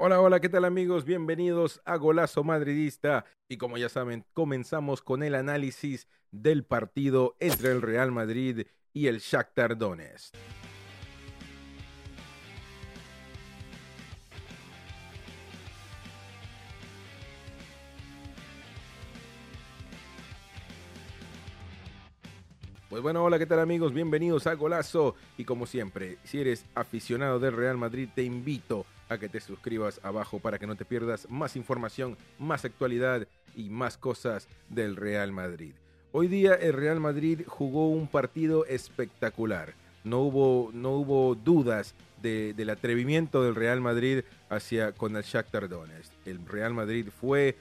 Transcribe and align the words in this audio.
Hola, 0.00 0.20
hola, 0.20 0.38
¿qué 0.38 0.48
tal 0.48 0.64
amigos? 0.64 1.04
Bienvenidos 1.04 1.82
a 1.84 1.96
Golazo 1.96 2.44
Madridista. 2.44 3.24
Y 3.48 3.56
como 3.56 3.78
ya 3.78 3.88
saben, 3.88 4.24
comenzamos 4.32 5.02
con 5.02 5.24
el 5.24 5.34
análisis 5.34 6.06
del 6.30 6.62
partido 6.62 7.34
entre 7.40 7.72
el 7.72 7.82
Real 7.82 8.12
Madrid 8.12 8.68
y 8.92 9.08
el 9.08 9.18
Shakhtar 9.18 9.76
Donetsk. 9.76 10.36
Pues 22.88 23.02
bueno, 23.02 23.24
hola, 23.24 23.40
¿qué 23.40 23.46
tal 23.46 23.58
amigos? 23.58 23.92
Bienvenidos 23.92 24.46
a 24.46 24.54
Golazo. 24.54 25.16
Y 25.36 25.44
como 25.44 25.66
siempre, 25.66 26.18
si 26.22 26.40
eres 26.40 26.64
aficionado 26.76 27.40
del 27.40 27.56
Real 27.56 27.76
Madrid, 27.76 28.08
te 28.14 28.22
invito 28.22 28.82
a 28.82 28.97
que 29.16 29.30
te 29.30 29.40
suscribas 29.40 30.00
abajo 30.02 30.38
para 30.40 30.58
que 30.58 30.66
no 30.66 30.76
te 30.76 30.84
pierdas 30.84 31.30
más 31.30 31.56
información, 31.56 32.18
más 32.38 32.66
actualidad 32.66 33.26
y 33.56 33.70
más 33.70 33.96
cosas 33.96 34.48
del 34.68 34.96
Real 34.96 35.32
Madrid. 35.32 35.72
Hoy 36.12 36.28
día 36.28 36.54
el 36.54 36.74
Real 36.74 37.00
Madrid 37.00 37.42
jugó 37.46 37.88
un 37.88 38.08
partido 38.08 38.66
espectacular. 38.66 39.72
No 40.04 40.20
hubo, 40.20 40.70
no 40.74 40.90
hubo 40.90 41.34
dudas 41.34 41.94
de, 42.20 42.52
del 42.54 42.70
atrevimiento 42.70 43.42
del 43.42 43.54
Real 43.54 43.80
Madrid 43.80 44.24
hacia 44.50 44.92
con 44.92 45.16
el 45.16 45.22
Shakhtar 45.22 45.68
Donetsk. 45.68 46.12
El 46.26 46.44
Real 46.46 46.74
Madrid 46.74 47.08
fue, 47.08 47.56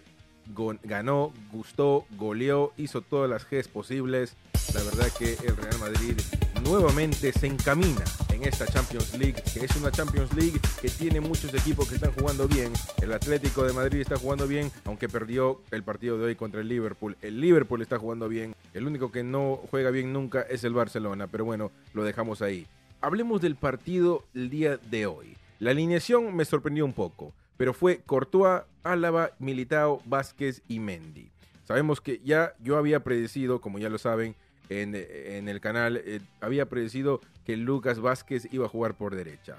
ganó, 0.84 1.34
gustó, 1.52 2.06
goleó, 2.18 2.74
hizo 2.78 3.02
todas 3.02 3.30
las 3.30 3.50
Gs 3.50 3.68
posibles 3.68 4.36
la 4.74 4.84
verdad 4.84 5.08
que 5.18 5.34
el 5.46 5.56
Real 5.56 5.80
Madrid 5.80 6.20
nuevamente 6.64 7.32
se 7.32 7.48
encamina 7.48 8.04
en 8.38 8.44
esta 8.48 8.68
Champions 8.68 9.18
League, 9.18 9.42
que 9.52 9.66
es 9.66 9.76
una 9.78 9.92
Champions 9.92 10.32
League 10.36 10.60
que 10.80 10.90
tiene 10.90 11.20
muchos 11.20 11.52
equipos 11.54 11.90
que 11.90 11.96
están 11.96 12.12
jugando 12.12 12.48
bien. 12.48 12.72
El 13.02 13.12
Atlético 13.12 13.64
de 13.64 13.74
Madrid 13.74 14.02
está 14.02 14.16
jugando 14.16 14.48
bien, 14.48 14.72
aunque 14.86 15.10
perdió 15.10 15.62
el 15.72 15.82
partido 15.82 16.20
de 16.20 16.26
hoy 16.26 16.36
contra 16.36 16.62
el 16.62 16.68
Liverpool. 16.68 17.18
El 17.22 17.42
Liverpool 17.42 17.82
está 17.82 17.98
jugando 17.98 18.30
bien. 18.30 18.54
El 18.76 18.86
único 18.86 19.12
que 19.12 19.24
no 19.24 19.60
juega 19.72 19.90
bien 19.90 20.14
nunca 20.14 20.42
es 20.42 20.64
el 20.64 20.74
Barcelona, 20.74 21.26
pero 21.28 21.46
bueno, 21.46 21.72
lo 21.94 22.04
dejamos 22.04 22.44
ahí. 22.44 22.68
Hablemos 23.02 23.42
del 23.42 23.56
partido 23.56 24.24
el 24.36 24.52
día 24.52 24.78
de 24.78 25.08
hoy. 25.08 25.36
La 25.60 25.72
alineación 25.72 26.36
me 26.36 26.46
sorprendió 26.46 26.86
un 26.86 26.94
poco, 26.94 27.34
pero 27.58 27.74
fue 27.74 28.02
Courtois, 28.06 28.62
Álava, 28.84 29.32
Militao, 29.40 30.02
Vázquez 30.06 30.62
y 30.68 30.80
Mendy. 30.80 31.32
Sabemos 31.68 32.02
que 32.02 32.22
ya 32.24 32.54
yo 32.64 32.78
había 32.78 33.04
predecido, 33.04 33.62
como 33.62 33.80
ya 33.80 33.90
lo 33.90 33.98
saben, 33.98 34.36
en, 34.70 35.48
el 35.48 35.62
canal, 35.62 35.98
eh, 35.98 36.20
había 36.42 36.68
predecido 36.68 37.22
que 37.46 37.58
Lucas 37.58 38.00
Vázquez 38.00 38.48
iba 38.52 38.66
a 38.66 38.70
jugar 38.70 38.96
por 38.96 39.16
derecha. 39.16 39.58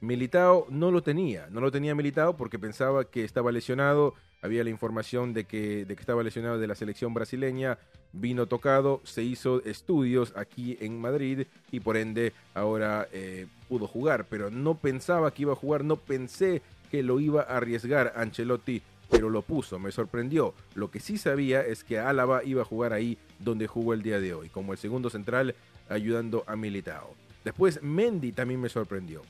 Militao 0.00 0.66
no 0.68 0.90
lo 0.90 1.02
tenía, 1.02 1.46
no 1.50 1.60
lo 1.60 1.70
tenía 1.70 1.94
Militao 1.94 2.36
porque 2.36 2.58
pensaba 2.58 3.04
que 3.04 3.22
estaba 3.22 3.52
lesionado, 3.52 4.14
había 4.42 4.64
la 4.64 4.70
información 4.70 5.32
de 5.32 5.44
que, 5.44 5.84
de 5.84 5.94
que 5.94 6.00
estaba 6.00 6.24
lesionado 6.24 6.58
de 6.58 6.66
la 6.66 6.74
selección 6.74 7.14
brasileña, 7.14 7.78
vino 8.12 8.46
tocado, 8.46 9.00
se 9.04 9.22
hizo 9.22 9.62
estudios 9.64 10.32
aquí 10.36 10.76
en 10.80 11.00
Madrid 11.00 11.46
y 11.70 11.80
por 11.80 11.96
ende 11.96 12.32
ahora 12.52 13.06
eh, 13.12 13.46
pudo 13.68 13.86
jugar, 13.86 14.26
pero 14.28 14.50
no 14.50 14.74
pensaba 14.74 15.32
que 15.32 15.42
iba 15.42 15.52
a 15.52 15.56
jugar, 15.56 15.84
no 15.84 15.96
pensé 15.96 16.62
que 16.90 17.02
lo 17.02 17.20
iba 17.20 17.42
a 17.42 17.56
arriesgar 17.56 18.12
Ancelotti 18.16 18.82
pero 19.12 19.28
lo 19.28 19.42
puso, 19.42 19.78
me 19.78 19.92
sorprendió. 19.92 20.54
Lo 20.74 20.90
que 20.90 20.98
sí 20.98 21.18
sabía 21.18 21.60
es 21.60 21.84
que 21.84 21.98
Álava 21.98 22.42
iba 22.44 22.62
a 22.62 22.64
jugar 22.64 22.94
ahí 22.94 23.18
donde 23.38 23.66
jugó 23.66 23.92
el 23.92 24.02
día 24.02 24.18
de 24.18 24.32
hoy, 24.32 24.48
como 24.48 24.72
el 24.72 24.78
segundo 24.78 25.10
central 25.10 25.54
ayudando 25.90 26.44
a 26.46 26.56
Militao. 26.56 27.14
Después 27.44 27.82
Mendy 27.82 28.32
también 28.32 28.58
me 28.58 28.70
sorprendió. 28.70 29.20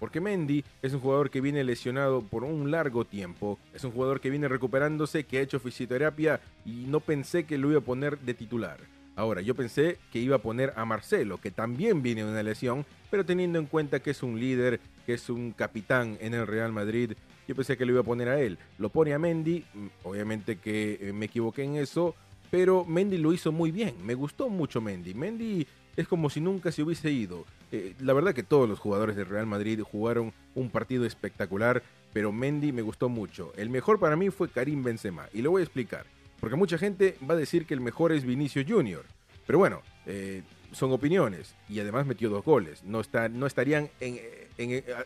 Porque 0.00 0.20
Mendy 0.20 0.64
es 0.82 0.92
un 0.92 0.98
jugador 0.98 1.30
que 1.30 1.40
viene 1.40 1.62
lesionado 1.62 2.20
por 2.20 2.42
un 2.42 2.72
largo 2.72 3.04
tiempo, 3.04 3.60
es 3.72 3.84
un 3.84 3.92
jugador 3.92 4.20
que 4.20 4.30
viene 4.30 4.48
recuperándose, 4.48 5.22
que 5.22 5.38
ha 5.38 5.42
hecho 5.42 5.60
fisioterapia 5.60 6.40
y 6.66 6.86
no 6.88 6.98
pensé 6.98 7.44
que 7.44 7.58
lo 7.58 7.70
iba 7.70 7.78
a 7.78 7.84
poner 7.84 8.18
de 8.18 8.34
titular. 8.34 8.78
Ahora, 9.18 9.40
yo 9.40 9.56
pensé 9.56 9.98
que 10.12 10.20
iba 10.20 10.36
a 10.36 10.42
poner 10.42 10.72
a 10.76 10.84
Marcelo, 10.84 11.38
que 11.38 11.50
también 11.50 12.04
viene 12.04 12.22
de 12.22 12.30
una 12.30 12.42
lesión, 12.44 12.86
pero 13.10 13.26
teniendo 13.26 13.58
en 13.58 13.66
cuenta 13.66 13.98
que 13.98 14.12
es 14.12 14.22
un 14.22 14.38
líder, 14.38 14.78
que 15.06 15.14
es 15.14 15.28
un 15.28 15.50
capitán 15.50 16.16
en 16.20 16.34
el 16.34 16.46
Real 16.46 16.72
Madrid, 16.72 17.14
yo 17.48 17.56
pensé 17.56 17.76
que 17.76 17.84
lo 17.84 17.90
iba 17.90 18.02
a 18.02 18.04
poner 18.04 18.28
a 18.28 18.40
él. 18.40 18.58
Lo 18.78 18.90
pone 18.90 19.14
a 19.14 19.18
Mendy, 19.18 19.64
mm, 19.74 19.86
obviamente 20.04 20.58
que 20.58 21.00
eh, 21.00 21.12
me 21.12 21.26
equivoqué 21.26 21.64
en 21.64 21.74
eso, 21.74 22.14
pero 22.48 22.84
Mendy 22.84 23.18
lo 23.18 23.32
hizo 23.32 23.50
muy 23.50 23.72
bien. 23.72 23.96
Me 24.04 24.14
gustó 24.14 24.48
mucho 24.48 24.80
Mendy. 24.80 25.14
Mendy 25.14 25.66
es 25.96 26.06
como 26.06 26.30
si 26.30 26.40
nunca 26.40 26.70
se 26.70 26.84
hubiese 26.84 27.10
ido. 27.10 27.44
Eh, 27.72 27.96
la 27.98 28.12
verdad 28.12 28.34
que 28.34 28.44
todos 28.44 28.68
los 28.68 28.78
jugadores 28.78 29.16
del 29.16 29.26
Real 29.26 29.46
Madrid 29.46 29.80
jugaron 29.80 30.32
un 30.54 30.70
partido 30.70 31.04
espectacular, 31.04 31.82
pero 32.12 32.30
Mendy 32.30 32.70
me 32.70 32.82
gustó 32.82 33.08
mucho. 33.08 33.52
El 33.56 33.68
mejor 33.68 33.98
para 33.98 34.14
mí 34.14 34.30
fue 34.30 34.48
Karim 34.48 34.84
Benzema, 34.84 35.28
y 35.34 35.42
lo 35.42 35.50
voy 35.50 35.62
a 35.62 35.64
explicar. 35.64 36.06
Porque 36.40 36.56
mucha 36.56 36.78
gente 36.78 37.16
va 37.28 37.34
a 37.34 37.38
decir 37.38 37.66
que 37.66 37.74
el 37.74 37.80
mejor 37.80 38.12
es 38.12 38.24
Vinicio 38.24 38.62
Junior. 38.66 39.04
Pero 39.46 39.58
bueno, 39.58 39.82
eh, 40.06 40.42
son 40.72 40.92
opiniones. 40.92 41.54
Y 41.68 41.80
además 41.80 42.06
metió 42.06 42.30
dos 42.30 42.44
goles. 42.44 42.82
No, 42.84 43.00
está, 43.00 43.28
no 43.28 43.46
estarían 43.46 43.88
en, 44.00 44.18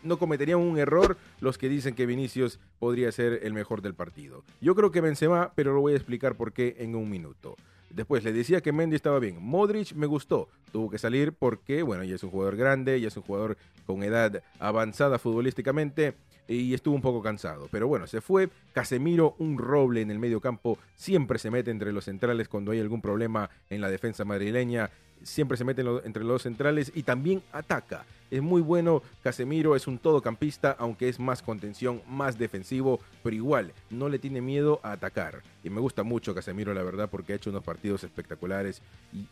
no 0.02 0.18
cometerían 0.18 0.58
un 0.58 0.78
error 0.78 1.16
los 1.40 1.58
que 1.58 1.68
dicen 1.68 1.94
que 1.94 2.06
Vinicius 2.06 2.58
podría 2.78 3.12
ser 3.12 3.40
el 3.42 3.52
mejor 3.52 3.82
del 3.82 3.94
partido. 3.94 4.44
Yo 4.60 4.74
creo 4.74 4.90
que 4.90 5.00
Benzema, 5.00 5.52
pero 5.54 5.74
lo 5.74 5.80
voy 5.80 5.92
a 5.92 5.96
explicar 5.96 6.34
por 6.36 6.52
qué 6.52 6.76
en 6.78 6.94
un 6.94 7.10
minuto. 7.10 7.56
Después 7.90 8.24
le 8.24 8.32
decía 8.32 8.62
que 8.62 8.72
Mendy 8.72 8.96
estaba 8.96 9.18
bien. 9.18 9.36
Modric 9.40 9.92
me 9.92 10.06
gustó. 10.06 10.48
Tuvo 10.72 10.90
que 10.90 10.98
salir 10.98 11.32
porque, 11.32 11.82
bueno, 11.82 12.04
ya 12.04 12.14
es 12.14 12.22
un 12.22 12.30
jugador 12.30 12.56
grande, 12.56 12.98
ya 12.98 13.08
es 13.08 13.16
un 13.18 13.22
jugador 13.22 13.58
con 13.84 14.02
edad 14.02 14.42
avanzada 14.58 15.18
futbolísticamente 15.18 16.14
y 16.48 16.74
estuvo 16.74 16.94
un 16.94 17.02
poco 17.02 17.22
cansado. 17.22 17.68
Pero 17.70 17.88
bueno, 17.88 18.06
se 18.06 18.20
fue. 18.20 18.50
Casemiro, 18.72 19.34
un 19.38 19.58
roble 19.58 20.00
en 20.00 20.10
el 20.10 20.18
medio 20.18 20.40
campo, 20.40 20.78
siempre 20.96 21.38
se 21.38 21.50
mete 21.50 21.70
entre 21.70 21.92
los 21.92 22.04
centrales 22.04 22.48
cuando 22.48 22.72
hay 22.72 22.80
algún 22.80 23.02
problema 23.02 23.50
en 23.70 23.80
la 23.80 23.90
defensa 23.90 24.24
madrileña. 24.24 24.90
Siempre 25.24 25.56
se 25.56 25.64
mete 25.64 25.82
entre 26.04 26.24
los 26.24 26.42
centrales 26.42 26.92
y 26.94 27.02
también 27.02 27.42
ataca. 27.52 28.04
Es 28.32 28.40
muy 28.40 28.62
bueno, 28.62 29.02
Casemiro 29.22 29.76
es 29.76 29.86
un 29.86 29.98
todocampista, 29.98 30.74
aunque 30.78 31.10
es 31.10 31.20
más 31.20 31.42
contención, 31.42 32.00
más 32.08 32.38
defensivo, 32.38 32.98
pero 33.22 33.36
igual, 33.36 33.74
no 33.90 34.08
le 34.08 34.18
tiene 34.18 34.40
miedo 34.40 34.80
a 34.82 34.92
atacar. 34.92 35.42
Y 35.62 35.68
me 35.68 35.82
gusta 35.82 36.02
mucho 36.02 36.34
Casemiro, 36.34 36.72
la 36.72 36.82
verdad, 36.82 37.10
porque 37.10 37.34
ha 37.34 37.36
hecho 37.36 37.50
unos 37.50 37.62
partidos 37.62 38.04
espectaculares. 38.04 38.80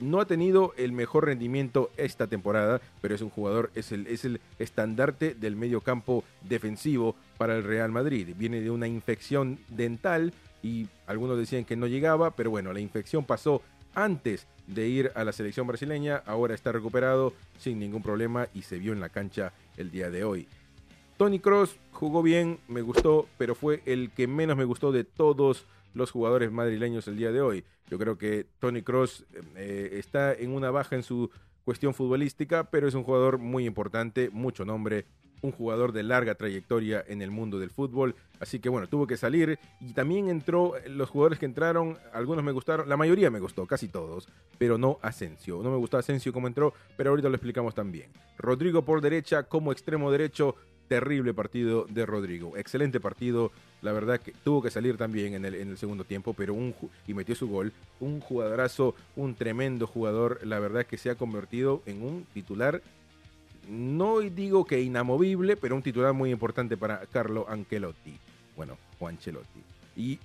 No 0.01 0.21
ha 0.21 0.27
tenido 0.27 0.75
el 0.77 0.93
mejor 0.93 1.25
rendimiento 1.25 1.91
esta 1.97 2.27
temporada, 2.27 2.83
pero 3.01 3.15
es 3.15 3.22
un 3.22 3.31
jugador, 3.31 3.71
es 3.75 3.91
el, 3.91 4.07
es 4.07 4.27
el 4.27 4.39
estandarte 4.59 5.34
del 5.34 5.57
medio 5.57 5.81
campo 5.81 6.22
defensivo 6.47 7.17
para 7.39 7.57
el 7.57 7.65
Real 7.65 7.91
Madrid. 7.91 8.34
Viene 8.37 8.61
de 8.61 8.71
una 8.71 8.87
infección 8.87 9.61
dental 9.69 10.34
y 10.62 10.89
algunos 11.07 11.39
decían 11.39 11.65
que 11.65 11.75
no 11.75 11.87
llegaba, 11.87 12.33
pero 12.33 12.51
bueno, 12.51 12.75
la 12.75 12.81
infección 12.81 13.25
pasó 13.25 13.62
antes 13.95 14.47
de 14.67 14.89
ir 14.89 15.12
a 15.15 15.25
la 15.25 15.33
selección 15.33 15.67
brasileña, 15.67 16.23
ahora 16.27 16.55
está 16.55 16.73
recuperado 16.73 17.33
sin 17.59 17.78
ningún 17.78 18.03
problema 18.03 18.49
y 18.55 18.62
se 18.62 18.78
vio 18.78 18.93
en 18.93 19.01
la 19.01 19.09
cancha 19.09 19.53
el 19.77 19.91
día 19.91 20.11
de 20.11 20.25
hoy. 20.25 20.49
Tony 21.17 21.39
Cross 21.39 21.77
jugó 21.93 22.23
bien, 22.23 22.61
me 22.69 22.81
gustó, 22.81 23.27
pero 23.37 23.55
fue 23.55 23.83
el 23.84 24.11
que 24.11 24.27
menos 24.27 24.56
me 24.56 24.65
gustó 24.65 24.93
de 24.93 25.05
todos 25.05 25.67
los 25.93 26.11
jugadores 26.11 26.51
madrileños 26.51 27.09
el 27.09 27.17
día 27.17 27.33
de 27.33 27.43
hoy. 27.43 27.65
Yo 27.91 27.99
creo 27.99 28.17
que 28.17 28.47
Tony 28.59 28.83
Cross 28.83 29.27
eh, 29.56 29.91
está 29.95 30.33
en 30.33 30.53
una 30.53 30.71
baja 30.71 30.97
en 30.97 31.03
su 31.03 31.31
cuestión 31.65 31.93
futbolística, 31.93 32.71
pero 32.71 32.89
es 32.89 32.95
un 32.95 33.03
jugador 33.03 33.39
muy 33.39 33.67
importante, 33.67 34.31
mucho 34.31 34.65
nombre, 34.65 35.05
un 35.43 35.53
jugador 35.53 35.93
de 35.93 36.03
larga 36.03 36.34
trayectoria 36.34 37.05
en 37.06 37.23
el 37.23 37.31
mundo 37.31 37.59
del 37.59 37.71
fútbol. 37.71 38.15
Así 38.39 38.59
que 38.59 38.69
bueno, 38.69 38.89
tuvo 38.89 39.06
que 39.06 39.17
salir 39.17 39.59
y 39.81 39.93
también 39.93 40.28
entró 40.28 40.75
los 40.87 41.11
jugadores 41.11 41.39
que 41.39 41.47
entraron, 41.47 41.99
algunos 42.12 42.45
me 42.45 42.53
gustaron, 42.53 42.89
la 42.89 42.97
mayoría 42.97 43.31
me 43.31 43.41
gustó, 43.41 43.67
casi 43.67 43.89
todos, 43.89 44.28
pero 44.59 44.78
no 44.78 44.99
Asensio. 45.03 45.62
No 45.62 45.71
me 45.71 45.77
gustó 45.77 45.99
Asensio 45.99 46.33
como 46.33 46.47
entró, 46.47 46.73
pero 46.97 47.11
ahorita 47.11 47.28
lo 47.28 47.34
explicamos 47.34 47.75
también. 47.75 48.11
Rodrigo 48.39 48.83
por 48.83 49.01
derecha 49.01 49.43
como 49.45 49.73
extremo 49.73 50.11
derecho, 50.11 50.56
terrible 50.89 51.33
partido 51.34 51.87
de 51.89 52.05
Rodrigo. 52.05 52.57
Excelente 52.57 52.99
partido, 52.99 53.53
la 53.81 53.92
verdad 53.92 54.21
que 54.21 54.33
tuvo 54.33 54.60
que 54.60 54.72
salir 54.72 54.97
también 54.97 55.34
en 55.34 55.45
el, 55.45 55.54
en 55.54 55.71
el 55.71 55.78
segundo 55.78 56.03
tiempo, 56.04 56.34
pero 56.34 56.53
un 56.53 56.75
y 57.07 57.15
metió 57.15 57.37
su 57.37 57.48
gol. 57.48 57.72
Un 58.01 58.21
jugadorazo, 58.21 58.97
un 59.15 59.37
tremendo 59.37 59.87
jugador, 59.87 60.41
la 60.45 60.59
verdad 60.59 60.87
que 60.87 60.98
se 60.98 61.10
ha 61.10 61.15
convertido 61.15 61.83
en 61.87 62.03
un 62.03 62.27
titular 62.34 62.83
no 63.71 64.19
digo 64.21 64.65
que 64.65 64.81
inamovible, 64.81 65.57
pero 65.57 65.77
un 65.77 65.83
titular 65.83 66.13
muy 66.13 66.31
importante 66.31 66.77
para 66.77 67.07
Carlo 67.07 67.47
Ancelotti. 67.49 68.19
Bueno, 68.57 68.77
Juan 68.99 69.15
Ancelotti. 69.15 69.63
Y 69.97 70.19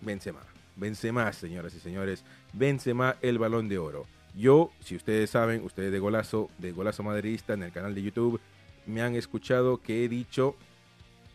Benzema. 0.00 0.40
Benzema, 0.74 1.30
señoras 1.32 1.74
y 1.74 1.80
señores. 1.80 2.24
Benzema, 2.52 3.16
el 3.20 3.38
balón 3.38 3.68
de 3.68 3.78
oro. 3.78 4.06
Yo, 4.34 4.70
si 4.80 4.96
ustedes 4.96 5.30
saben, 5.30 5.64
ustedes 5.64 5.92
de 5.92 5.98
Golazo, 5.98 6.48
de 6.58 6.72
Golazo 6.72 7.02
Madridista 7.02 7.52
en 7.52 7.64
el 7.64 7.72
canal 7.72 7.94
de 7.94 8.02
YouTube, 8.02 8.40
me 8.86 9.02
han 9.02 9.14
escuchado 9.16 9.82
que 9.82 10.04
he 10.04 10.08
dicho, 10.08 10.56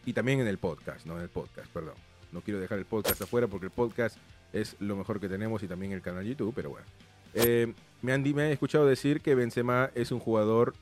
y 0.06 0.14
también 0.14 0.40
en 0.40 0.48
el 0.48 0.58
podcast, 0.58 1.06
no 1.06 1.18
en 1.18 1.24
el 1.24 1.30
podcast, 1.30 1.68
perdón. 1.72 1.96
No 2.32 2.42
quiero 2.42 2.60
dejar 2.60 2.80
el 2.80 2.86
podcast 2.86 3.22
afuera 3.22 3.48
porque 3.48 3.68
el 3.68 3.72
podcast 3.72 4.18
es 4.54 4.76
lo 4.80 4.96
mejor 4.96 5.20
que 5.20 5.30
tenemos 5.30 5.62
y 5.62 5.68
también 5.68 5.92
el 5.92 6.02
canal 6.02 6.24
de 6.24 6.32
YouTube, 6.32 6.54
pero 6.56 6.72
bueno. 6.72 6.88
Eh, 7.36 7.72
me, 8.02 8.12
han, 8.12 8.24
me 8.24 8.44
han 8.44 8.52
escuchado 8.52 8.88
decir 8.88 9.22
que 9.22 9.36
Benzema 9.36 9.92
es 9.94 10.12
un 10.12 10.20
jugador 10.20 10.74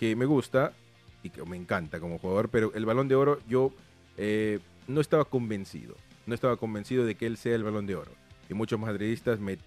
que 0.00 0.16
me 0.16 0.24
gusta 0.24 0.72
y 1.22 1.28
que 1.28 1.44
me 1.44 1.58
encanta 1.58 2.00
como 2.00 2.18
jugador, 2.18 2.48
pero 2.48 2.72
el 2.72 2.86
balón 2.86 3.06
de 3.06 3.16
oro 3.16 3.38
yo 3.46 3.70
eh, 4.16 4.58
no 4.88 5.02
estaba 5.02 5.26
convencido. 5.26 5.94
No 6.26 6.34
estaba 6.34 6.56
convencido 6.56 7.04
de 7.04 7.16
que 7.16 7.26
él 7.26 7.36
sea 7.36 7.54
el 7.54 7.64
balón 7.64 7.86
de 7.86 7.96
oro. 7.96 8.10
Y 8.48 8.54
muchos 8.54 8.80
madridistas 8.80 9.38
me, 9.40 9.60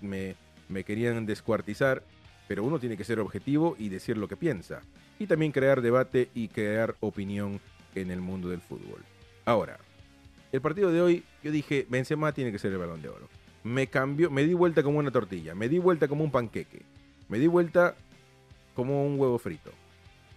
querían 0.84 1.28
descuartizar, 1.28 2.02
pero 2.48 2.64
uno 2.64 2.80
tiene 2.80 2.98
que 2.98 3.04
ser 3.04 3.20
objetivo 3.20 3.76
y 3.78 3.90
decir 3.90 4.18
lo 4.18 4.28
que 4.28 4.36
piensa. 4.36 4.82
Y 5.20 5.28
también 5.28 5.52
crear 5.52 5.84
debate 5.84 6.30
y 6.34 6.48
crear 6.48 6.96
opinión 7.00 7.62
en 7.94 8.10
el 8.10 8.20
mundo 8.20 8.50
del 8.50 8.62
fútbol. 8.62 9.04
Ahora, 9.46 9.78
el 10.52 10.62
partido 10.62 10.92
de 10.92 11.00
hoy, 11.00 11.24
yo 11.44 11.52
dije, 11.52 11.86
Benzema 11.88 12.32
tiene 12.32 12.52
que 12.52 12.58
ser 12.58 12.72
el 12.72 12.80
balón 12.80 13.04
de 13.04 13.10
oro. 13.10 13.30
Me 13.64 13.86
cambió, 13.86 14.32
me 14.32 14.44
di 14.44 14.56
vuelta 14.56 14.82
como 14.82 14.98
una 14.98 15.12
tortilla, 15.12 15.54
me 15.54 15.70
di 15.70 15.78
vuelta 15.78 16.08
como 16.08 16.24
un 16.24 16.32
panqueque, 16.32 16.82
me 17.30 17.38
di 17.38 17.46
vuelta 17.46 17.96
como 18.74 19.06
un 19.06 19.20
huevo 19.20 19.38
frito. 19.38 19.72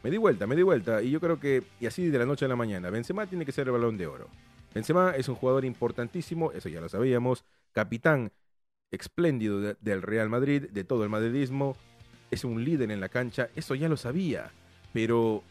Me 0.06 0.12
di 0.12 0.18
vuelta, 0.18 0.46
me 0.46 0.54
di 0.54 0.62
vuelta, 0.62 1.02
y 1.02 1.10
yo 1.10 1.18
creo 1.18 1.40
que, 1.40 1.64
y 1.80 1.86
así 1.86 2.06
de 2.06 2.18
la 2.20 2.26
noche 2.26 2.44
a 2.44 2.48
la 2.48 2.54
mañana, 2.54 2.90
Benzema 2.90 3.26
tiene 3.26 3.44
que 3.44 3.50
ser 3.50 3.66
el 3.66 3.72
balón 3.72 3.96
de 3.96 4.06
oro. 4.06 4.28
Benzema 4.72 5.16
es 5.16 5.28
un 5.28 5.34
jugador 5.34 5.64
importantísimo, 5.64 6.52
eso 6.52 6.68
ya 6.68 6.80
lo 6.80 6.88
sabíamos, 6.88 7.44
capitán 7.72 8.30
espléndido 8.92 9.74
del 9.74 10.02
Real 10.02 10.28
Madrid, 10.28 10.68
de 10.70 10.84
todo 10.84 11.02
el 11.02 11.10
madridismo, 11.10 11.76
es 12.30 12.44
un 12.44 12.64
líder 12.64 12.92
en 12.92 13.00
la 13.00 13.08
cancha, 13.08 13.48
eso 13.56 13.74
ya 13.74 13.88
lo 13.88 13.96
sabía, 13.96 14.52
pero 14.92 15.42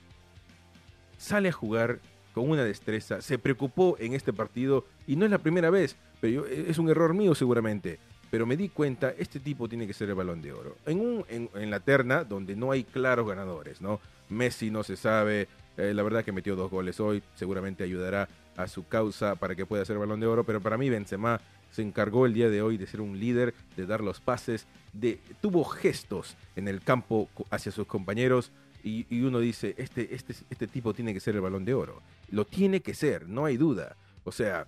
sale 1.17 1.49
a 1.49 1.51
jugar 1.51 1.99
con 2.33 2.49
una 2.49 2.63
destreza, 2.63 3.21
se 3.21 3.37
preocupó 3.37 3.97
en 3.99 4.13
este 4.13 4.31
partido 4.31 4.85
y 5.05 5.17
no 5.17 5.25
es 5.25 5.31
la 5.31 5.39
primera 5.39 5.69
vez, 5.69 5.97
pero 6.21 6.45
es 6.45 6.77
un 6.77 6.87
error 6.87 7.13
mío 7.13 7.35
seguramente. 7.35 7.99
Pero 8.31 8.45
me 8.45 8.57
di 8.57 8.69
cuenta, 8.69 9.13
este 9.17 9.39
tipo 9.39 9.69
tiene 9.69 9.85
que 9.85 9.93
ser 9.93 10.09
el 10.09 10.15
balón 10.15 10.41
de 10.41 10.51
oro. 10.51 10.77
En, 10.85 10.99
un, 10.99 11.25
en, 11.29 11.69
la 11.69 11.79
terna 11.79 12.23
donde 12.23 12.55
no 12.55 12.71
hay 12.71 12.83
claros 12.83 13.27
ganadores, 13.27 13.81
¿no? 13.81 13.99
Messi 14.29 14.71
no 14.71 14.83
se 14.83 14.95
sabe, 14.95 15.47
eh, 15.77 15.93
la 15.93 16.03
verdad 16.03 16.23
que 16.23 16.31
metió 16.31 16.55
dos 16.55 16.71
goles 16.71 16.99
hoy, 16.99 17.21
seguramente 17.35 17.83
ayudará 17.83 18.29
a 18.55 18.67
su 18.67 18.87
causa 18.87 19.35
para 19.35 19.55
que 19.55 19.65
pueda 19.65 19.85
ser 19.85 19.97
balón 19.97 20.19
de 20.19 20.27
oro, 20.27 20.43
pero 20.43 20.61
para 20.61 20.77
mí 20.77 20.89
Benzema 20.89 21.41
se 21.71 21.81
encargó 21.81 22.25
el 22.25 22.33
día 22.33 22.49
de 22.49 22.61
hoy 22.61 22.77
de 22.77 22.87
ser 22.87 23.01
un 23.01 23.19
líder, 23.19 23.53
de 23.75 23.85
dar 23.85 24.01
los 24.01 24.21
pases, 24.21 24.65
de 24.93 25.19
tuvo 25.41 25.65
gestos 25.65 26.37
en 26.55 26.67
el 26.67 26.81
campo 26.81 27.29
hacia 27.49 27.71
sus 27.71 27.85
compañeros, 27.85 28.51
y, 28.85 29.21
uno 29.23 29.39
dice, 29.39 29.73
este, 29.79 30.13
este, 30.13 30.35
este 30.51 30.67
tipo 30.67 30.93
tiene 30.93 31.11
que 31.11 31.19
ser 31.19 31.33
el 31.33 31.41
balón 31.41 31.65
de 31.65 31.73
oro. 31.73 32.03
Lo 32.29 32.45
tiene 32.45 32.81
que 32.81 32.93
ser, 32.93 33.27
no 33.27 33.45
hay 33.45 33.57
duda. 33.57 33.95
O 34.23 34.31
sea, 34.31 34.67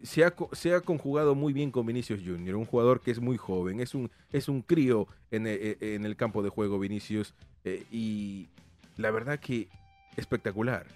se 0.00 0.24
ha, 0.24 0.32
se 0.52 0.72
ha, 0.72 0.80
conjugado 0.80 1.34
muy 1.34 1.52
bien 1.52 1.72
con 1.72 1.84
Vinicius 1.84 2.20
Junior, 2.24 2.54
un 2.54 2.66
jugador 2.66 3.00
que 3.00 3.10
es 3.10 3.18
muy 3.18 3.36
joven, 3.36 3.80
es 3.80 3.96
un, 3.96 4.12
es 4.32 4.48
un 4.48 4.62
crío 4.62 5.08
en, 5.32 5.48
e, 5.48 5.76
e, 5.80 5.94
en 5.96 6.04
el 6.04 6.14
campo 6.14 6.44
de 6.44 6.50
juego 6.50 6.78
Vinicius. 6.78 7.34
Eh, 7.64 7.84
y 7.90 8.48
la 8.98 9.10
verdad 9.10 9.38
que 9.38 9.68
espectacular, 10.16 10.86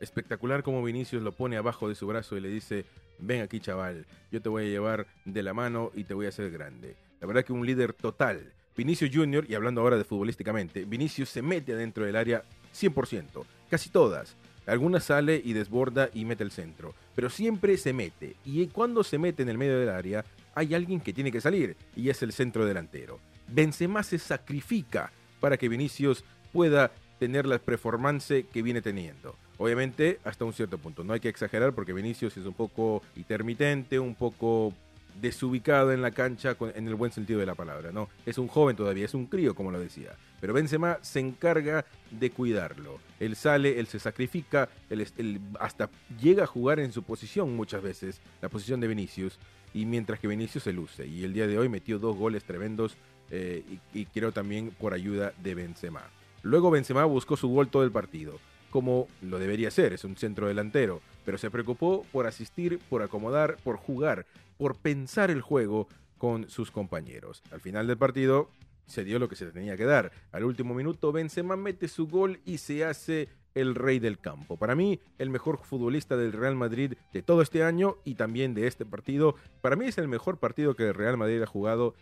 espectacular 0.00 0.62
como 0.62 0.84
Vinicius 0.84 1.22
lo 1.22 1.32
pone 1.32 1.56
abajo 1.56 1.88
de 1.88 1.94
su 1.94 2.06
brazo 2.06 2.36
y 2.36 2.40
le 2.40 2.48
dice, 2.48 2.84
ven 3.18 3.40
aquí 3.40 3.58
chaval, 3.58 4.06
yo 4.30 4.40
te 4.40 4.48
voy 4.48 4.64
a 4.64 4.68
llevar 4.68 5.06
de 5.24 5.42
la 5.42 5.54
mano 5.54 5.90
y 5.94 6.04
te 6.04 6.14
voy 6.14 6.26
a 6.26 6.28
hacer 6.28 6.50
grande. 6.50 6.96
La 7.20 7.26
verdad 7.26 7.44
que 7.44 7.54
un 7.54 7.66
líder 7.66 7.94
total, 7.94 8.52
Vinicius 8.76 9.10
Junior, 9.12 9.46
y 9.48 9.54
hablando 9.54 9.80
ahora 9.80 9.96
de 9.96 10.04
futbolísticamente, 10.04 10.84
Vinicius 10.84 11.30
se 11.30 11.40
mete 11.40 11.72
adentro 11.72 12.04
del 12.04 12.16
área 12.16 12.44
100%, 12.74 13.44
casi 13.70 13.88
todas. 13.88 14.36
Algunas 14.66 15.04
sale 15.04 15.40
y 15.42 15.54
desborda 15.54 16.10
y 16.12 16.24
mete 16.24 16.44
el 16.44 16.50
centro, 16.50 16.94
pero 17.14 17.30
siempre 17.30 17.78
se 17.78 17.94
mete. 17.94 18.36
Y 18.44 18.66
cuando 18.66 19.02
se 19.02 19.16
mete 19.16 19.42
en 19.42 19.48
el 19.48 19.56
medio 19.56 19.78
del 19.78 19.88
área, 19.88 20.24
hay 20.54 20.74
alguien 20.74 21.00
que 21.00 21.14
tiene 21.14 21.32
que 21.32 21.40
salir, 21.40 21.76
y 21.94 22.10
es 22.10 22.20
el 22.22 22.32
centro 22.32 22.66
delantero. 22.66 23.18
Benzema 23.48 24.02
se 24.02 24.18
sacrifica 24.18 25.10
para 25.40 25.56
que 25.56 25.68
Vinicius 25.68 26.24
pueda 26.52 26.90
tener 27.18 27.46
la 27.46 27.58
performance 27.58 28.44
que 28.52 28.62
viene 28.62 28.82
teniendo. 28.82 29.36
Obviamente, 29.58 30.20
hasta 30.24 30.44
un 30.44 30.52
cierto 30.52 30.78
punto. 30.78 31.04
No 31.04 31.12
hay 31.12 31.20
que 31.20 31.28
exagerar 31.28 31.72
porque 31.72 31.92
Vinicius 31.92 32.36
es 32.36 32.44
un 32.44 32.54
poco 32.54 33.02
intermitente, 33.16 33.98
un 33.98 34.14
poco 34.14 34.74
desubicado 35.20 35.92
en 35.92 36.02
la 36.02 36.10
cancha 36.10 36.56
en 36.74 36.88
el 36.88 36.94
buen 36.94 37.12
sentido 37.12 37.40
de 37.40 37.46
la 37.46 37.54
palabra, 37.54 37.90
¿no? 37.92 38.08
Es 38.24 38.38
un 38.38 38.48
joven 38.48 38.76
todavía, 38.76 39.04
es 39.04 39.14
un 39.14 39.26
crío, 39.26 39.54
como 39.54 39.70
lo 39.70 39.80
decía. 39.80 40.12
Pero 40.40 40.52
Benzema 40.52 40.98
se 41.00 41.20
encarga 41.20 41.86
de 42.10 42.30
cuidarlo. 42.30 42.98
Él 43.18 43.36
sale, 43.36 43.80
él 43.80 43.86
se 43.86 43.98
sacrifica, 43.98 44.68
él, 44.90 45.40
hasta 45.58 45.88
llega 46.20 46.44
a 46.44 46.46
jugar 46.46 46.80
en 46.80 46.92
su 46.92 47.02
posición 47.02 47.56
muchas 47.56 47.82
veces, 47.82 48.20
la 48.42 48.48
posición 48.48 48.80
de 48.80 48.88
Vinicius, 48.88 49.38
y 49.72 49.86
mientras 49.86 50.20
que 50.20 50.28
Vinicius 50.28 50.64
se 50.64 50.72
luce. 50.72 51.06
Y 51.06 51.24
el 51.24 51.32
día 51.32 51.46
de 51.46 51.58
hoy 51.58 51.68
metió 51.68 51.98
dos 51.98 52.16
goles 52.16 52.44
tremendos 52.44 52.96
eh, 53.30 53.64
y, 53.94 54.00
y 54.00 54.06
creo 54.06 54.32
también 54.32 54.70
por 54.70 54.92
ayuda 54.92 55.32
de 55.42 55.54
Benzema. 55.54 56.02
Luego 56.46 56.70
Benzema 56.70 57.04
buscó 57.06 57.36
su 57.36 57.48
gol 57.48 57.70
todo 57.70 57.82
el 57.82 57.90
partido, 57.90 58.38
como 58.70 59.08
lo 59.20 59.40
debería 59.40 59.68
ser, 59.72 59.92
es 59.92 60.04
un 60.04 60.16
centro 60.16 60.46
delantero, 60.46 61.02
pero 61.24 61.38
se 61.38 61.50
preocupó 61.50 62.06
por 62.12 62.28
asistir, 62.28 62.78
por 62.88 63.02
acomodar, 63.02 63.56
por 63.64 63.78
jugar, 63.78 64.26
por 64.56 64.76
pensar 64.76 65.32
el 65.32 65.40
juego 65.40 65.88
con 66.18 66.48
sus 66.48 66.70
compañeros. 66.70 67.42
Al 67.50 67.60
final 67.60 67.88
del 67.88 67.98
partido 67.98 68.48
se 68.86 69.02
dio 69.02 69.18
lo 69.18 69.28
que 69.28 69.34
se 69.34 69.46
tenía 69.46 69.76
que 69.76 69.86
dar. 69.86 70.12
Al 70.30 70.44
último 70.44 70.72
minuto 70.72 71.10
Benzema 71.10 71.56
mete 71.56 71.88
su 71.88 72.06
gol 72.06 72.38
y 72.44 72.58
se 72.58 72.84
hace 72.84 73.28
el 73.56 73.74
rey 73.74 73.98
del 73.98 74.20
campo. 74.20 74.56
Para 74.56 74.76
mí, 74.76 75.00
el 75.18 75.30
mejor 75.30 75.58
futbolista 75.58 76.16
del 76.16 76.32
Real 76.32 76.54
Madrid 76.54 76.92
de 77.12 77.22
todo 77.22 77.42
este 77.42 77.64
año 77.64 77.96
y 78.04 78.14
también 78.14 78.54
de 78.54 78.68
este 78.68 78.86
partido. 78.86 79.34
Para 79.62 79.74
mí 79.74 79.86
es 79.86 79.98
el 79.98 80.06
mejor 80.06 80.38
partido 80.38 80.76
que 80.76 80.84
el 80.84 80.94
Real 80.94 81.16
Madrid 81.16 81.42
ha 81.42 81.46
jugado. 81.46 81.96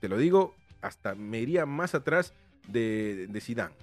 Te 0.00 0.08
lo 0.08 0.16
digo, 0.16 0.54
hasta 0.80 1.14
me 1.14 1.40
iría 1.40 1.66
más 1.66 1.94
atrás 1.94 2.32
de, 2.68 3.26
de 3.28 3.40
Zidane. 3.40 3.74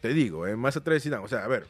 Te 0.00 0.12
digo, 0.14 0.46
eh, 0.46 0.56
más 0.56 0.76
atrás 0.76 0.94
de 0.94 1.00
Zidane. 1.00 1.24
O 1.24 1.28
sea, 1.28 1.44
a 1.44 1.48
ver, 1.48 1.66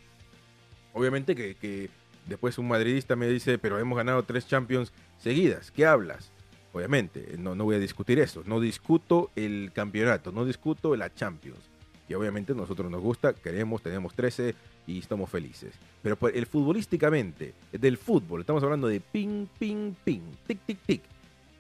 obviamente 0.93 1.35
que 1.35 1.91
Después 2.27 2.59
un 2.59 2.69
madridista 2.69 3.15
me 3.15 3.29
dice, 3.29 3.57
pero 3.57 3.79
hemos 3.79 3.97
ganado 3.97 4.23
tres 4.25 4.47
Champions 4.47 4.93
seguidas. 5.19 5.71
¿Qué 5.71 5.87
hablas? 5.87 6.33
Obviamente, 6.73 7.37
no, 7.39 7.55
no 7.55 7.65
voy 7.65 7.77
a 7.77 7.79
discutir 7.79 8.19
eso. 8.19 8.43
No 8.45 8.61
discuto 8.61 9.31
el 9.37 9.71
campeonato, 9.73 10.33
no 10.33 10.45
discuto 10.45 10.97
la 10.97 11.15
Champions. 11.15 11.71
Y 12.09 12.15
obviamente 12.15 12.55
nosotros 12.55 12.91
nos 12.91 13.01
gusta, 13.01 13.33
queremos, 13.33 13.83
tenemos 13.83 14.15
13 14.15 14.55
y 14.87 14.99
estamos 14.99 15.31
felices. 15.31 15.75
Pero 16.03 16.19
el 16.29 16.47
futbolísticamente, 16.47 17.55
del 17.73 17.97
fútbol, 17.97 18.41
estamos 18.41 18.63
hablando 18.63 18.89
de 18.89 19.01
ping, 19.01 19.47
ping, 19.59 19.95
ping, 20.05 20.23
tic, 20.47 20.59
tic, 20.67 20.79
tic. 20.85 21.03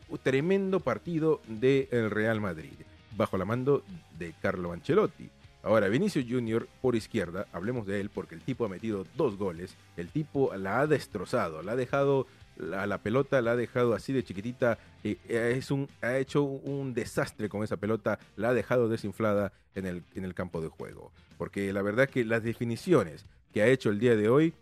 Un 0.08 0.18
tremendo 0.18 0.80
partido 0.80 1.40
del 1.48 2.10
Real 2.10 2.40
Madrid, 2.40 2.74
bajo 3.16 3.36
la 3.38 3.44
mando 3.44 3.82
de 4.18 4.34
Carlo 4.40 4.72
Ancelotti. 4.72 5.30
Ahora, 5.62 5.88
Vinicius 5.88 6.26
Junior 6.28 6.68
por 6.80 6.94
izquierda, 6.94 7.48
hablemos 7.52 7.86
de 7.86 8.00
él 8.00 8.08
porque 8.08 8.36
el 8.36 8.40
tipo 8.40 8.64
ha 8.64 8.68
metido 8.68 9.04
dos 9.16 9.36
goles, 9.36 9.76
el 9.96 10.10
tipo 10.10 10.54
la 10.54 10.80
ha 10.80 10.86
destrozado, 10.86 11.60
la 11.62 11.72
ha 11.72 11.76
dejado 11.76 12.28
a 12.72 12.86
la 12.86 12.98
pelota, 12.98 13.42
la 13.42 13.52
ha 13.52 13.56
dejado 13.56 13.94
así 13.94 14.12
de 14.12 14.22
chiquitita, 14.22 14.78
eh, 15.02 15.18
es 15.28 15.72
un, 15.72 15.88
ha 16.02 16.18
hecho 16.18 16.44
un 16.44 16.94
desastre 16.94 17.48
con 17.48 17.64
esa 17.64 17.78
pelota, 17.78 18.20
la 18.36 18.50
ha 18.50 18.54
dejado 18.54 18.88
desinflada 18.88 19.52
en 19.74 19.86
el, 19.86 20.04
en 20.14 20.24
el 20.24 20.34
campo 20.34 20.60
de 20.60 20.68
juego. 20.68 21.10
Porque 21.36 21.72
la 21.72 21.82
verdad 21.82 22.08
que 22.08 22.24
las 22.24 22.44
definiciones 22.44 23.26
que 23.52 23.62
ha 23.62 23.66
hecho 23.66 23.90
el 23.90 23.98
día 23.98 24.14
de 24.14 24.28
hoy 24.28 24.54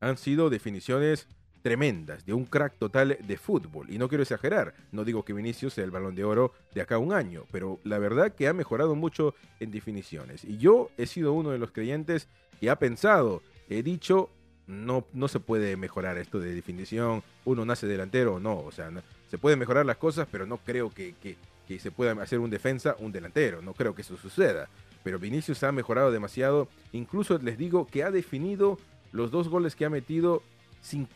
han 0.00 0.16
sido 0.16 0.48
definiciones 0.48 1.26
tremendas, 1.62 2.26
de 2.26 2.34
un 2.34 2.44
crack 2.44 2.76
total 2.78 3.16
de 3.20 3.36
fútbol. 3.36 3.90
Y 3.90 3.98
no 3.98 4.08
quiero 4.08 4.22
exagerar, 4.22 4.74
no 4.90 5.04
digo 5.04 5.24
que 5.24 5.32
Vinicius 5.32 5.74
sea 5.74 5.84
el 5.84 5.90
balón 5.90 6.14
de 6.14 6.24
oro 6.24 6.52
de 6.74 6.82
acá 6.82 6.96
a 6.96 6.98
un 6.98 7.12
año, 7.12 7.44
pero 7.50 7.78
la 7.84 7.98
verdad 7.98 8.34
que 8.34 8.48
ha 8.48 8.52
mejorado 8.52 8.94
mucho 8.94 9.34
en 9.60 9.70
definiciones. 9.70 10.44
Y 10.44 10.58
yo 10.58 10.90
he 10.98 11.06
sido 11.06 11.32
uno 11.32 11.50
de 11.50 11.58
los 11.58 11.70
creyentes 11.70 12.28
que 12.60 12.68
ha 12.68 12.76
pensado, 12.76 13.42
he 13.68 13.82
dicho, 13.82 14.28
no, 14.66 15.06
no 15.12 15.28
se 15.28 15.40
puede 15.40 15.76
mejorar 15.76 16.18
esto 16.18 16.40
de 16.40 16.54
definición, 16.54 17.22
uno 17.44 17.64
nace 17.64 17.86
delantero 17.86 18.34
o 18.34 18.40
no, 18.40 18.58
o 18.58 18.72
sea, 18.72 18.90
se 19.30 19.38
pueden 19.38 19.58
mejorar 19.58 19.86
las 19.86 19.96
cosas, 19.96 20.28
pero 20.30 20.46
no 20.46 20.58
creo 20.58 20.90
que, 20.90 21.14
que, 21.22 21.36
que 21.66 21.78
se 21.78 21.90
pueda 21.90 22.12
hacer 22.22 22.38
un 22.38 22.50
defensa 22.50 22.96
un 22.98 23.12
delantero, 23.12 23.62
no 23.62 23.72
creo 23.74 23.94
que 23.94 24.02
eso 24.02 24.16
suceda. 24.16 24.68
Pero 25.02 25.18
Vinicius 25.18 25.62
ha 25.64 25.72
mejorado 25.72 26.12
demasiado, 26.12 26.68
incluso 26.92 27.38
les 27.38 27.58
digo 27.58 27.86
que 27.86 28.04
ha 28.04 28.10
definido 28.10 28.78
los 29.10 29.30
dos 29.30 29.48
goles 29.48 29.74
que 29.74 29.84
ha 29.84 29.90
metido 29.90 30.42
sin 30.80 31.08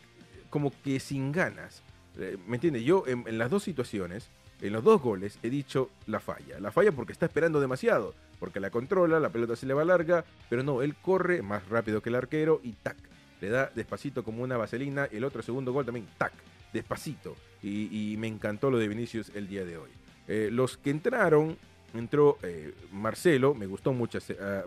como 0.50 0.72
que 0.82 1.00
sin 1.00 1.32
ganas. 1.32 1.82
Eh, 2.18 2.38
¿Me 2.46 2.56
entiendes? 2.56 2.84
Yo 2.84 3.04
en, 3.06 3.38
las 3.38 3.50
dos 3.50 3.62
situaciones, 3.62 4.28
en 4.60 4.72
los 4.72 4.82
dos 4.82 5.00
goles, 5.02 5.38
he 5.42 5.50
dicho 5.50 5.90
la 6.06 6.20
falla. 6.20 6.58
La 6.60 6.72
falla 6.72 6.92
porque 6.92 7.12
está 7.12 7.26
esperando 7.26 7.60
demasiado, 7.60 8.14
porque 8.38 8.60
la 8.60 8.70
controla, 8.70 9.20
la 9.20 9.30
pelota 9.30 9.56
se 9.56 9.66
le 9.66 9.74
va 9.74 9.84
larga, 9.84 10.24
pero 10.48 10.62
no, 10.62 10.82
él 10.82 10.94
corre 10.96 11.42
más 11.42 11.68
rápido 11.68 12.00
que 12.00 12.08
el 12.08 12.14
arquero 12.14 12.60
y 12.62 12.72
tac, 12.72 12.96
le 13.40 13.50
da 13.50 13.70
despacito 13.74 14.24
como 14.24 14.42
una 14.42 14.56
vaselina. 14.56 15.06
El 15.06 15.24
otro 15.24 15.42
segundo 15.42 15.72
gol 15.72 15.84
también, 15.84 16.06
tac, 16.16 16.32
despacito. 16.72 17.36
Y, 17.62 18.14
me 18.18 18.28
encantó 18.28 18.70
lo 18.70 18.78
de 18.78 18.88
Vinicius 18.88 19.32
el 19.34 19.48
día 19.48 19.64
de 19.64 19.76
hoy. 19.76 19.90
Eh, 20.28 20.50
los 20.52 20.76
que 20.76 20.90
entraron, 20.90 21.56
entró 21.94 22.38
eh, 22.42 22.72
Marcelo, 22.92 23.54
me 23.54 23.66
gustó 23.66 23.92
mucho 23.92 24.18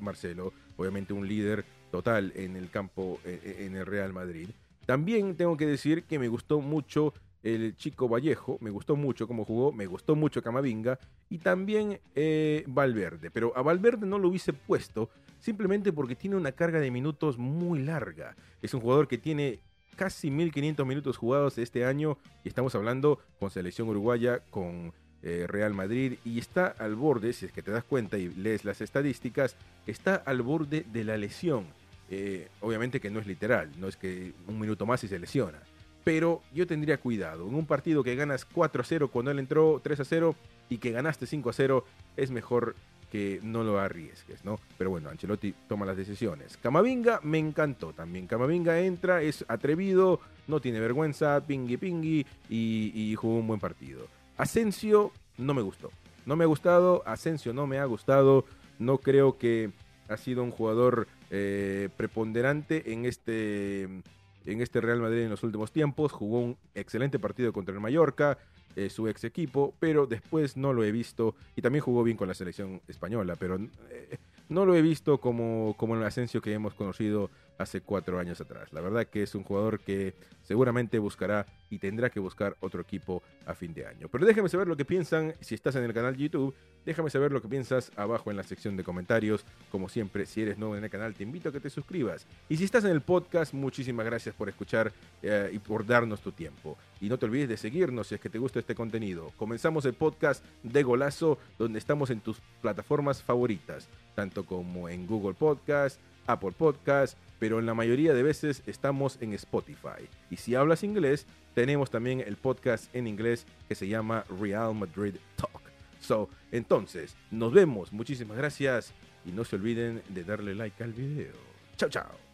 Marcelo, 0.02 0.54
obviamente 0.76 1.14
un 1.14 1.28
líder 1.28 1.64
total 1.92 2.34
en 2.36 2.56
el 2.58 2.70
campo, 2.70 3.20
en 3.24 3.76
el 3.76 3.86
Real 3.86 4.14
Madrid. 4.14 4.50
También 4.90 5.36
tengo 5.36 5.56
que 5.56 5.68
decir 5.68 6.06
que 6.06 6.18
me 6.18 6.30
gustó 6.30 6.62
mucho 6.62 7.14
el 7.44 7.76
chico 7.76 8.10
Vallejo, 8.10 8.58
me 8.60 8.72
gustó 8.72 8.96
mucho 8.96 9.28
cómo 9.28 9.46
jugó, 9.46 9.72
me 9.72 9.86
gustó 9.86 10.16
mucho 10.16 10.42
Camavinga 10.42 10.98
y 11.30 11.38
también 11.38 12.00
eh, 12.16 12.64
Valverde. 12.66 13.30
Pero 13.30 13.56
a 13.56 13.62
Valverde 13.62 14.08
no 14.08 14.18
lo 14.18 14.30
hubiese 14.30 14.52
puesto 14.52 15.12
simplemente 15.40 15.94
porque 15.94 16.16
tiene 16.16 16.38
una 16.38 16.54
carga 16.54 16.80
de 16.80 16.90
minutos 16.90 17.38
muy 17.38 17.84
larga. 17.84 18.36
Es 18.64 18.74
un 18.74 18.82
jugador 18.82 19.08
que 19.08 19.20
tiene 19.20 19.60
casi 19.96 20.32
1500 20.32 20.88
minutos 20.88 21.18
jugados 21.18 21.60
este 21.60 21.86
año 21.86 22.18
y 22.44 22.48
estamos 22.48 22.74
hablando 22.74 23.20
con 23.40 23.52
selección 23.52 23.90
uruguaya, 23.90 24.40
con 24.50 24.92
eh, 25.22 25.46
Real 25.48 25.76
Madrid 25.76 26.18
y 26.26 26.40
está 26.40 26.66
al 26.80 26.96
borde, 26.96 27.34
si 27.34 27.46
es 27.46 27.52
que 27.52 27.62
te 27.62 27.70
das 27.70 27.84
cuenta 27.84 28.18
y 28.18 28.30
lees 28.30 28.66
las 28.66 28.82
estadísticas, 28.82 29.56
está 29.86 30.16
al 30.16 30.42
borde 30.42 30.84
de 30.92 31.04
la 31.04 31.16
lesión. 31.16 31.68
Eh, 32.12 32.48
obviamente 32.62 33.00
que 33.00 33.12
no 33.12 33.20
es 33.20 33.28
literal, 33.28 33.70
no 33.78 33.88
es 33.88 33.96
que 33.96 34.34
un 34.48 34.60
minuto 34.60 34.86
más 34.86 35.04
y 35.04 35.08
se 35.08 35.20
lesiona. 35.20 35.60
Pero 36.04 36.42
yo 36.54 36.66
tendría 36.66 36.98
cuidado. 36.98 37.48
En 37.48 37.56
un 37.56 37.66
partido 37.66 38.04
que 38.04 38.16
ganas 38.16 38.46
4 38.46 38.82
a 38.82 38.86
0 38.86 39.10
cuando 39.12 39.32
él 39.32 39.40
entró 39.40 39.80
3 39.84 40.00
a 40.00 40.06
0 40.06 40.36
y 40.70 40.78
que 40.78 40.92
ganaste 40.92 41.28
5 41.28 41.50
a 41.50 41.54
0, 41.54 41.86
es 42.18 42.32
mejor 42.32 42.76
que 43.12 43.40
no 43.44 43.64
lo 43.64 43.80
arriesgues, 43.80 44.46
¿no? 44.46 44.60
Pero 44.78 44.92
bueno, 44.92 45.10
Ancelotti 45.10 45.54
toma 45.68 45.86
las 45.86 45.98
decisiones. 45.98 46.58
Camavinga 46.58 47.20
me 47.24 47.38
encantó 47.38 47.94
también. 47.94 48.28
Camavinga 48.28 48.80
entra, 48.80 49.22
es 49.22 49.46
atrevido, 49.48 50.20
no 50.48 50.60
tiene 50.62 50.80
vergüenza, 50.80 51.42
pingui 51.46 51.78
pingui 51.78 52.26
y, 52.50 52.92
y 52.94 53.16
jugó 53.16 53.38
un 53.38 53.48
buen 53.48 53.60
partido. 53.60 54.08
Asensio 54.38 55.12
no 55.38 55.54
me 55.54 55.62
gustó. 55.62 55.92
No 56.26 56.36
me 56.36 56.44
ha 56.44 56.48
gustado, 56.48 57.04
Asensio 57.06 57.54
no 57.54 57.68
me 57.68 57.80
ha 57.80 57.86
gustado. 57.86 58.46
No 58.78 59.00
creo 59.00 59.38
que 59.38 59.72
ha 60.10 60.18
sido 60.18 60.44
un 60.44 60.52
jugador 60.52 61.08
eh, 61.30 61.90
preponderante 61.96 62.92
en 62.92 63.06
este, 63.06 63.84
en 63.84 64.62
este 64.62 64.82
Real 64.82 65.00
Madrid 65.00 65.22
en 65.22 65.30
los 65.30 65.44
últimos 65.44 65.72
tiempos. 65.72 66.12
Jugó 66.12 66.40
un 66.40 66.58
excelente 66.76 67.20
partido 67.20 67.54
contra 67.54 67.74
el 67.74 67.80
Mallorca, 67.80 68.38
eh, 68.76 68.90
su 68.90 69.08
ex 69.08 69.24
equipo, 69.24 69.74
pero 69.80 70.08
después 70.08 70.58
no 70.58 70.74
lo 70.74 70.84
he 70.84 70.92
visto. 70.92 71.36
Y 71.56 71.62
también 71.62 71.84
jugó 71.84 72.04
bien 72.04 72.18
con 72.18 72.28
la 72.28 72.34
selección 72.34 72.82
española, 72.88 73.36
pero 73.40 73.58
eh, 73.90 74.18
no 74.50 74.66
lo 74.66 74.76
he 74.76 74.82
visto 74.82 75.20
como, 75.20 75.76
como 75.78 75.96
el 75.96 76.04
Asensio 76.04 76.42
que 76.42 76.54
hemos 76.54 76.74
conocido 76.74 77.30
hace 77.60 77.82
cuatro 77.82 78.18
años 78.18 78.42
atrás. 78.42 78.74
La 78.74 78.82
verdad 78.82 79.06
que 79.06 79.22
es 79.22 79.36
un 79.36 79.44
jugador 79.44 79.80
que 79.82 80.16
seguramente 80.42 80.98
buscará 80.98 81.46
y 81.70 81.78
tendrá 81.78 82.10
que 82.10 82.20
buscar 82.20 82.58
otro 82.62 82.82
equipo 82.82 83.22
a 83.46 83.54
fin 83.54 83.74
de 83.74 83.86
año. 83.86 84.08
Pero 84.10 84.26
déjame 84.26 84.50
saber 84.50 84.68
lo 84.68 84.76
que 84.76 84.86
piensan 84.86 85.36
si 85.42 85.56
estás 85.56 85.76
en 85.76 85.84
el 85.84 85.94
canal 85.94 86.16
YouTube. 86.16 86.56
Déjame 86.86 87.10
saber 87.10 87.32
lo 87.32 87.42
que 87.42 87.50
piensas 87.50 87.92
abajo 87.98 88.32
en 88.32 88.38
la 88.38 88.44
sección 88.44 88.78
de 88.78 88.84
comentarios. 88.84 89.46
Como 89.72 89.90
siempre, 89.90 90.26
si 90.26 90.42
eres 90.42 90.58
nuevo 90.58 90.76
en 90.76 90.84
el 90.84 90.90
canal, 90.90 91.14
te 91.14 91.24
invito 91.24 91.50
a 91.50 91.52
que 91.52 91.60
te 91.60 91.70
suscribas. 91.70 92.26
Y 92.48 92.56
si 92.56 92.64
estás 92.64 92.86
en 92.86 92.92
el 92.92 93.02
podcast, 93.02 93.54
muchísimas 93.54 94.06
gracias 94.06 94.34
por 94.34 94.48
escuchar 94.50 94.92
eh, 95.22 95.52
y 95.54 95.60
por 95.60 95.86
darnos 95.86 96.22
tu 96.22 96.32
tiempo. 96.32 96.78
Y 97.02 97.10
no 97.10 97.20
te 97.20 97.26
olvides 97.26 97.50
de 97.50 97.58
seguirnos 97.58 98.08
si 98.08 98.16
es 98.16 98.22
que 98.22 98.30
te 98.30 98.40
gusta 98.40 98.60
este 98.60 98.74
contenido. 98.74 99.32
Comenzamos 99.36 99.86
el 99.86 99.94
podcast 99.94 100.44
de 100.64 100.82
Golazo, 100.82 101.38
donde 101.58 101.78
estamos 101.78 102.10
en 102.10 102.22
tus 102.22 102.40
plataformas 102.62 103.22
favoritas, 103.22 103.90
tanto 104.16 104.46
como 104.46 104.88
en 104.88 105.06
Google 105.06 105.34
Podcast, 105.34 106.00
Apple 106.30 106.52
Podcast, 106.52 107.18
pero 107.40 107.60
en 107.60 107.66
la 107.66 107.74
mayoría 107.74 108.14
de 108.14 108.24
veces 108.24 108.64
estamos 108.68 109.18
en 109.22 109.34
Spotify. 109.34 110.08
Y 110.30 110.38
si 110.38 110.56
hablas 110.56 110.84
inglés, 110.84 111.26
tenemos 111.56 111.90
también 111.90 112.22
el 112.22 112.36
podcast 112.36 112.94
en 112.96 113.08
inglés 113.08 113.46
que 113.68 113.76
se 113.76 113.88
llama 113.88 114.26
Real 114.40 114.76
Madrid 114.76 115.16
Talk. 115.36 115.62
So, 116.02 116.30
entonces, 116.52 117.16
nos 117.32 117.52
vemos. 117.54 117.92
Muchísimas 117.92 118.38
gracias 118.38 118.94
y 119.26 119.32
no 119.32 119.44
se 119.44 119.56
olviden 119.56 120.02
de 120.10 120.24
darle 120.24 120.56
like 120.56 120.84
al 120.84 120.94
video. 120.94 121.34
Chao, 121.78 121.90
chao. 121.90 122.29